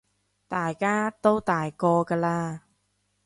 [0.47, 2.61] 大家都大個㗎喇